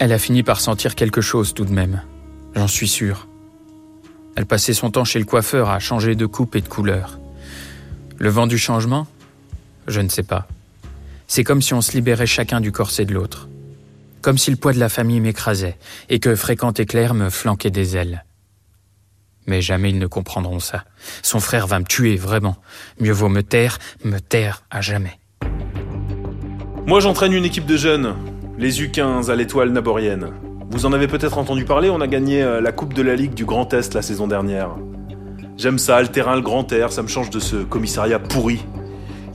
[0.00, 2.02] Elle a fini par sentir quelque chose tout de même,
[2.54, 3.26] j'en suis sûr.
[4.36, 7.18] Elle passait son temps chez le coiffeur à changer de coupe et de couleur.
[8.18, 9.08] Le vent du changement?
[9.88, 10.46] Je ne sais pas.
[11.26, 13.48] C'est comme si on se libérait chacun du corset de l'autre.
[14.22, 15.76] Comme si le poids de la famille m'écrasait
[16.08, 18.24] et que fréquent éclair me flanquait des ailes.
[19.48, 20.84] Mais jamais ils ne comprendront ça.
[21.22, 22.56] Son frère va me tuer, vraiment.
[23.00, 25.18] Mieux vaut me taire, me taire à jamais.
[26.86, 28.14] Moi j'entraîne une équipe de jeunes
[28.58, 30.32] les U15 à l'étoile naborienne.
[30.70, 33.32] Vous en avez peut-être entendu parler, on a gagné euh, la Coupe de la Ligue
[33.32, 34.70] du Grand Est la saison dernière.
[35.56, 38.64] J'aime ça, le terrain, le grand air, ça me change de ce commissariat pourri.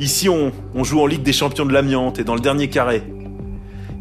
[0.02, 0.52] Ici, on,
[0.84, 3.02] joue en Ligue des Champions de l'amiante et dans le dernier carré.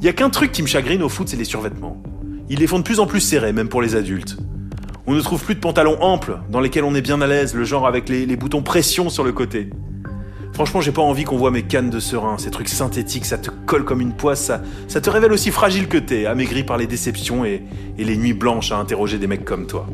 [0.00, 2.02] Il y a qu'un truc qui me chagrine au foot, c'est les survêtements.
[2.48, 4.38] Ils les font de plus en plus serrés, même pour les adultes.
[5.06, 7.62] On ne trouve plus de pantalons amples, dans lesquels on est bien à l'aise, le
[7.62, 9.70] genre avec les, les boutons pression sur le côté.
[10.52, 13.50] Franchement, j'ai pas envie qu'on voit mes cannes de serein, ces trucs synthétiques, ça te
[13.50, 16.86] colle comme une poisse, ça, ça te révèle aussi fragile que t'es, amaigri par les
[16.86, 17.62] déceptions et,
[17.96, 19.86] et les nuits blanches à interroger des mecs comme toi.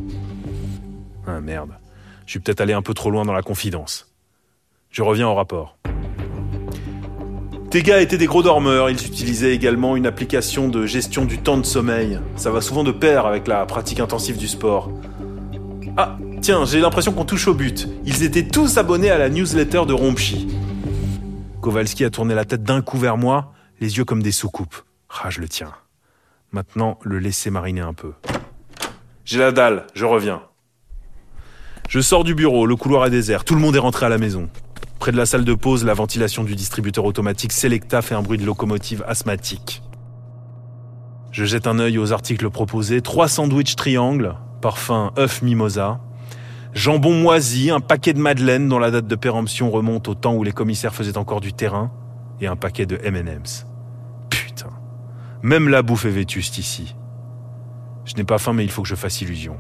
[1.27, 1.71] Ah merde,
[2.27, 4.13] je suis peut-être allé un peu trop loin dans la confidence.
[4.91, 5.77] Je reviens au rapport.
[7.71, 11.59] Tes gars étaient des gros dormeurs, ils utilisaient également une application de gestion du temps
[11.59, 12.19] de sommeil.
[12.35, 14.91] Ça va souvent de pair avec la pratique intensive du sport.
[15.99, 17.89] Ah, tiens, j'ai l'impression qu'on touche au but.
[18.05, 20.49] Ils étaient tous abonnés à la newsletter de Rompchi.
[21.61, 24.77] Kowalski a tourné la tête d'un coup vers moi, les yeux comme des soucoupes.
[25.23, 25.73] Ah, je le tiens.
[26.53, 28.13] Maintenant, le laisser mariner un peu.
[29.25, 30.43] J'ai la dalle, je reviens.
[31.89, 34.19] Je sors du bureau, le couloir est désert, tout le monde est rentré à la
[34.19, 34.49] maison.
[34.99, 38.39] Près de la salle de pause, la ventilation du distributeur automatique Selecta fait un bruit
[38.39, 39.83] de locomotive asthmatique.
[41.31, 43.01] Je jette un œil aux articles proposés.
[43.01, 46.01] Trois sandwichs triangles, parfum œuf mimosa,
[46.79, 50.45] jambon moisi, un paquet de madeleine dont la date de péremption remonte au temps où
[50.45, 51.91] les commissaires faisaient encore du terrain,
[52.41, 53.67] et un paquet de M&M's.
[54.31, 54.71] Putain.
[55.43, 56.95] Même la bouffe est vétuste ici.
[58.05, 59.57] Je n'ai pas faim mais il faut que je fasse illusion.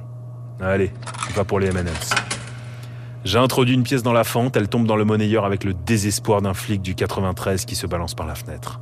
[0.61, 0.93] Allez,
[1.29, 2.11] je pas pour les M&M's.
[3.25, 6.41] J'ai introduit une pièce dans la fente, elle tombe dans le monnayeur avec le désespoir
[6.41, 8.81] d'un flic du 93 qui se balance par la fenêtre.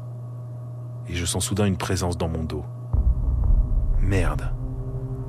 [1.08, 2.66] Et je sens soudain une présence dans mon dos.
[4.02, 4.52] Merde.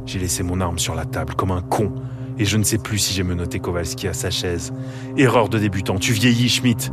[0.05, 1.95] J'ai laissé mon arme sur la table comme un con,
[2.39, 4.73] et je ne sais plus si j'ai menotté Kowalski à sa chaise.
[5.17, 6.91] Erreur de débutant, tu vieillis, Schmidt.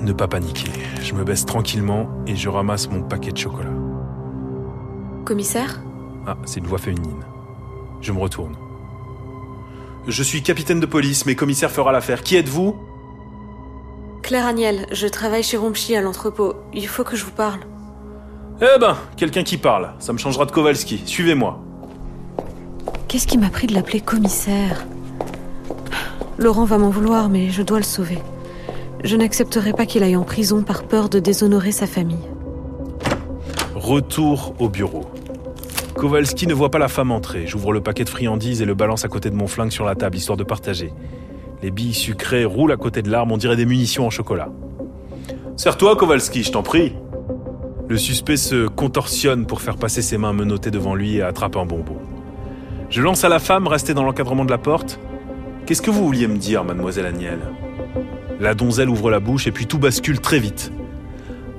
[0.00, 0.70] Ne pas paniquer.
[1.02, 3.70] Je me baisse tranquillement et je ramasse mon paquet de chocolat.
[5.24, 5.80] Commissaire?
[6.26, 7.22] Ah, c'est une voix féminine.
[8.00, 8.56] Je me retourne.
[10.08, 12.22] Je suis capitaine de police, mais commissaire fera l'affaire.
[12.22, 12.76] Qui êtes-vous?
[14.22, 16.54] Claire Agnel, je travaille chez Rompchi à l'entrepôt.
[16.72, 17.60] Il faut que je vous parle.
[18.60, 19.92] Eh ben, quelqu'un qui parle.
[19.98, 21.02] Ça me changera de Kowalski.
[21.06, 21.60] Suivez-moi.
[23.12, 24.86] Qu'est-ce qui m'a pris de l'appeler commissaire
[26.38, 28.16] Laurent va m'en vouloir, mais je dois le sauver.
[29.04, 32.24] Je n'accepterai pas qu'il aille en prison par peur de déshonorer sa famille.
[33.74, 35.04] Retour au bureau.
[35.94, 37.46] Kowalski ne voit pas la femme entrer.
[37.46, 39.94] J'ouvre le paquet de friandises et le balance à côté de mon flingue sur la
[39.94, 40.94] table, histoire de partager.
[41.62, 44.48] Les billes sucrées roulent à côté de l'arme, on dirait des munitions en chocolat.
[45.58, 46.94] Serre-toi, Kowalski, je t'en prie.
[47.88, 51.66] Le suspect se contorsionne pour faire passer ses mains menottées devant lui et attrape un
[51.66, 51.98] bonbon.
[52.92, 55.00] Je lance à la femme, restée dans l'encadrement de la porte.
[55.64, 57.38] Qu'est-ce que vous vouliez me dire, mademoiselle Agnel?
[58.38, 60.70] La donzelle ouvre la bouche et puis tout bascule très vite.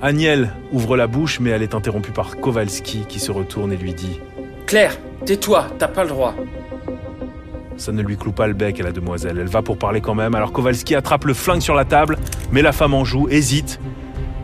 [0.00, 3.94] Agnel ouvre la bouche, mais elle est interrompue par Kowalski qui se retourne et lui
[3.94, 4.20] dit
[4.66, 6.36] Claire, tais-toi, t'as pas le droit.
[7.78, 9.38] Ça ne lui cloue pas le bec à la demoiselle.
[9.40, 10.36] Elle va pour parler quand même.
[10.36, 12.16] Alors Kowalski attrape le flingue sur la table,
[12.52, 13.80] met la femme en joue, hésite,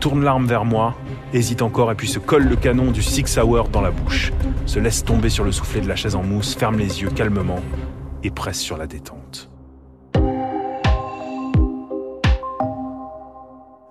[0.01, 0.97] tourne l'arme vers moi,
[1.33, 4.31] hésite encore et puis se colle le canon du Six Hour dans la bouche,
[4.65, 7.61] se laisse tomber sur le soufflet de la chaise en mousse, ferme les yeux calmement
[8.23, 9.49] et presse sur la détente.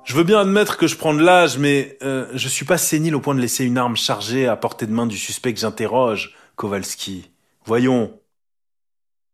[0.04, 3.14] Je veux bien admettre que je prends de l'âge, mais euh, je suis pas sénile
[3.14, 6.34] au point de laisser une arme chargée à portée de main du suspect que j'interroge,
[6.56, 7.30] Kowalski.
[7.64, 8.18] Voyons.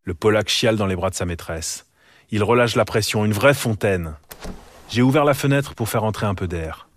[0.05, 1.87] Le Polac chiale dans les bras de sa maîtresse.
[2.31, 4.17] Il relâche la pression, une vraie fontaine.
[4.91, 6.89] J'ai ouvert la fenêtre pour faire entrer un peu d'air.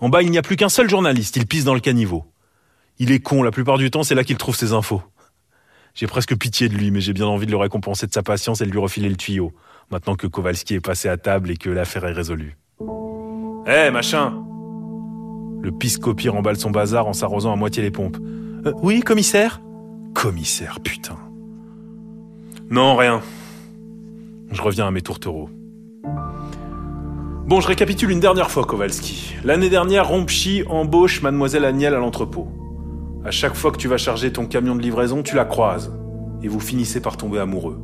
[0.00, 2.24] En bas, il n'y a plus qu'un seul journaliste, il pisse dans le caniveau.
[2.98, 5.02] Il est con, la plupart du temps, c'est là qu'il trouve ses infos.
[5.94, 8.60] J'ai presque pitié de lui, mais j'ai bien envie de le récompenser de sa patience
[8.60, 9.52] et de lui refiler le tuyau,
[9.90, 12.56] maintenant que Kowalski est passé à table et que l'affaire est résolue.
[13.66, 14.44] Hé, machin
[15.60, 18.18] Le piscopier remballe son bazar en s'arrosant à moitié les pompes.
[18.66, 19.60] Euh, oui, commissaire?
[20.14, 21.18] Commissaire, putain.
[22.70, 23.20] Non, rien.
[24.50, 25.50] Je reviens à mes tourtereaux.
[27.48, 29.34] Bon, je récapitule une dernière fois, Kowalski.
[29.42, 32.46] L'année dernière, Rompchi embauche mademoiselle Agnel à l'entrepôt.
[33.24, 35.90] À chaque fois que tu vas charger ton camion de livraison, tu la croises.
[36.42, 37.80] Et vous finissez par tomber amoureux.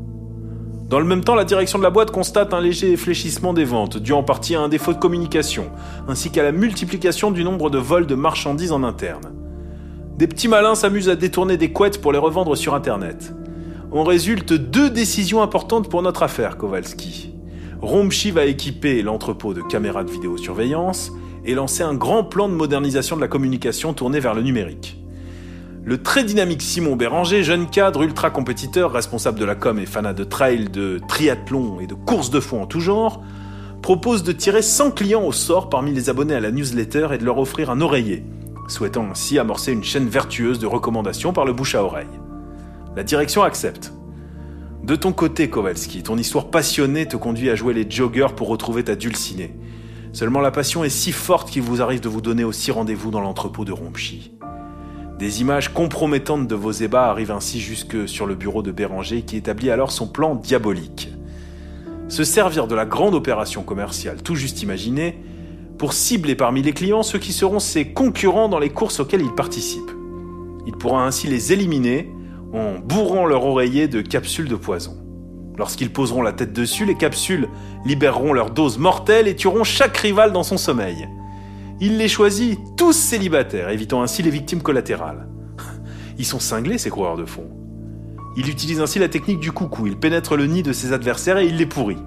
[0.90, 3.96] Dans le même temps, la direction de la boîte constate un léger fléchissement des ventes,
[3.96, 5.70] dû en partie à un défaut de communication,
[6.08, 9.32] ainsi qu'à la multiplication du nombre de vols de marchandises en interne.
[10.18, 13.32] Des petits malins s'amusent à détourner des couettes pour les revendre sur Internet.
[13.92, 17.33] En résulte deux décisions importantes pour notre affaire, Kowalski.
[17.82, 21.12] Rompchi va équiper l'entrepôt de caméras de vidéosurveillance
[21.44, 24.98] et lancer un grand plan de modernisation de la communication tourné vers le numérique.
[25.84, 30.14] Le très dynamique Simon Béranger, jeune cadre ultra compétiteur, responsable de la com et fanat
[30.14, 33.22] de trail, de triathlon et de courses de fond en tout genre,
[33.82, 37.24] propose de tirer 100 clients au sort parmi les abonnés à la newsletter et de
[37.26, 38.24] leur offrir un oreiller,
[38.66, 42.06] souhaitant ainsi amorcer une chaîne vertueuse de recommandations par le bouche à oreille.
[42.96, 43.92] La direction accepte.
[44.84, 48.84] De ton côté, Kowalski, ton histoire passionnée te conduit à jouer les joggers pour retrouver
[48.84, 49.54] ta dulcinée.
[50.12, 53.22] Seulement la passion est si forte qu'il vous arrive de vous donner aussi rendez-vous dans
[53.22, 54.32] l'entrepôt de Rompchi.
[55.18, 59.38] Des images compromettantes de vos ébats arrivent ainsi jusque sur le bureau de Béranger qui
[59.38, 61.08] établit alors son plan diabolique.
[62.08, 65.18] Se servir de la grande opération commerciale tout juste imaginée
[65.78, 69.34] pour cibler parmi les clients ceux qui seront ses concurrents dans les courses auxquelles il
[69.34, 69.90] participe.
[70.66, 72.13] Il pourra ainsi les éliminer
[72.54, 74.96] en bourrant leur oreiller de capsules de poison.
[75.58, 77.48] Lorsqu'ils poseront la tête dessus, les capsules
[77.84, 81.08] libéreront leur dose mortelle et tueront chaque rival dans son sommeil.
[81.80, 85.28] Il les choisit tous célibataires, évitant ainsi les victimes collatérales.
[86.18, 87.48] Ils sont cinglés, ces coureurs de fond.
[88.36, 91.46] Il utilise ainsi la technique du coucou, il pénètre le nid de ses adversaires et
[91.46, 91.98] il les pourrit.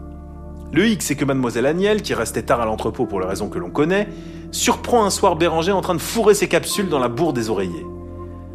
[0.74, 3.60] Le hic, c'est que mademoiselle Agnelle, qui restait tard à l'entrepôt pour les raisons que
[3.60, 4.10] l'on connaît,
[4.52, 7.86] surprend un soir Béranger en train de fourrer ses capsules dans la bourre des oreillers.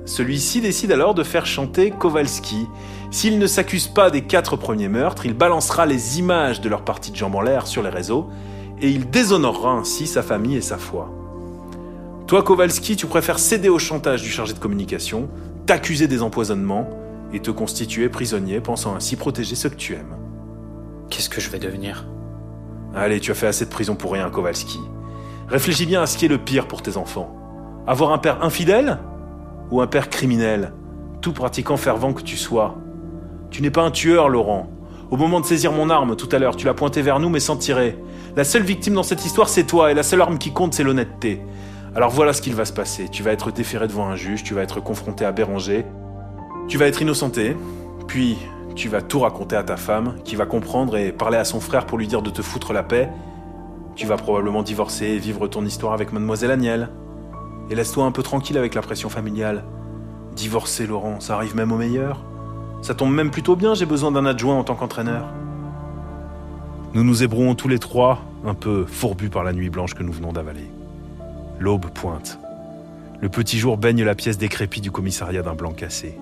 [0.04, 2.66] Celui-ci décide alors de faire chanter Kowalski.
[3.10, 7.12] S'il ne s'accuse pas des quatre premiers meurtres, il balancera les images de leur partie
[7.12, 8.28] de jambes en l'air sur les réseaux
[8.80, 11.10] et il déshonorera ainsi sa famille et sa foi.
[12.26, 15.28] Toi, Kowalski, tu préfères céder au chantage du chargé de communication,
[15.66, 16.88] t'accuser des empoisonnements
[17.32, 20.16] et te constituer prisonnier, pensant ainsi protéger ceux que tu aimes.
[21.10, 22.06] Qu'est-ce que je vais devenir?
[22.94, 24.80] Allez, tu as fait assez de prison pour rien, Kowalski.
[25.48, 27.36] Réfléchis bien à ce qui est le pire pour tes enfants.
[27.86, 28.98] Avoir un père infidèle?
[29.72, 30.72] Ou un père criminel,
[31.22, 32.76] tout pratiquant fervent que tu sois.
[33.50, 34.68] Tu n'es pas un tueur, Laurent.
[35.10, 37.40] Au moment de saisir mon arme tout à l'heure, tu l'as pointée vers nous mais
[37.40, 37.98] sans tirer.
[38.36, 40.82] La seule victime dans cette histoire, c'est toi, et la seule arme qui compte, c'est
[40.82, 41.40] l'honnêteté.
[41.94, 43.08] Alors voilà ce qu'il va se passer.
[43.10, 45.86] Tu vas être déféré devant un juge, tu vas être confronté à Béranger,
[46.68, 47.56] tu vas être innocenté,
[48.06, 48.36] puis
[48.76, 51.86] tu vas tout raconter à ta femme, qui va comprendre et parler à son frère
[51.86, 53.08] pour lui dire de te foutre la paix.
[53.94, 56.90] Tu vas probablement divorcer et vivre ton histoire avec mademoiselle Agnelle.
[57.72, 59.64] Et laisse-toi un peu tranquille avec la pression familiale.
[60.36, 62.22] Divorcer, Laurent, ça arrive même au meilleur.
[62.82, 65.24] Ça tombe même plutôt bien, j'ai besoin d'un adjoint en tant qu'entraîneur.
[66.92, 70.12] Nous nous ébrouons tous les trois, un peu fourbus par la nuit blanche que nous
[70.12, 70.70] venons d'avaler.
[71.60, 72.38] L'aube pointe.
[73.22, 76.18] Le petit jour baigne la pièce décrépite du commissariat d'un blanc cassé.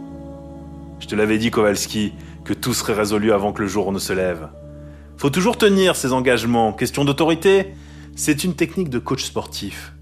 [1.00, 2.12] Je te l'avais dit, Kowalski,
[2.44, 4.50] que tout serait résolu avant que le jour ne se lève.
[5.16, 6.72] Faut toujours tenir ses engagements.
[6.72, 7.74] Question d'autorité,
[8.14, 9.94] c'est une technique de coach sportif.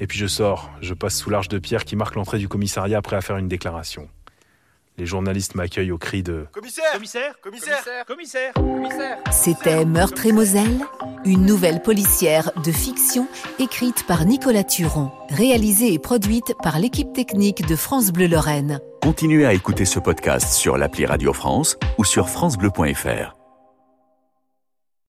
[0.00, 2.98] Et puis je sors, je passe sous l'arche de pierre qui marque l'entrée du commissariat
[2.98, 4.08] après à faire une déclaration.
[4.96, 10.78] Les journalistes m'accueillent au cri de Commissaire Commissaire Commissaire Commissaire Commissaire C'était Meurtre et Moselle,
[11.24, 13.26] une nouvelle policière de fiction
[13.58, 18.80] écrite par Nicolas Turon, réalisée et produite par l'équipe technique de France Bleu Lorraine.
[19.02, 23.43] Continuez à écouter ce podcast sur l'appli Radio France ou sur francebleu.fr.